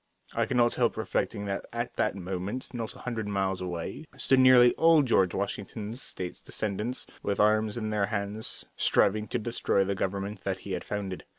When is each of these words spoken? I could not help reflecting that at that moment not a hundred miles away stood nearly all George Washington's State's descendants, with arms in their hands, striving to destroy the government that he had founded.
I 0.33 0.47
could 0.47 0.57
not 0.57 0.73
help 0.73 0.97
reflecting 0.97 1.45
that 1.45 1.67
at 1.71 1.93
that 1.93 2.15
moment 2.15 2.73
not 2.73 2.95
a 2.95 2.99
hundred 3.01 3.27
miles 3.27 3.61
away 3.61 4.05
stood 4.17 4.39
nearly 4.39 4.73
all 4.73 5.03
George 5.03 5.35
Washington's 5.35 6.01
State's 6.01 6.41
descendants, 6.41 7.05
with 7.21 7.39
arms 7.39 7.77
in 7.77 7.91
their 7.91 8.07
hands, 8.07 8.65
striving 8.75 9.27
to 9.27 9.37
destroy 9.37 9.83
the 9.83 9.93
government 9.93 10.43
that 10.43 10.61
he 10.65 10.71
had 10.71 10.83
founded. 10.83 11.23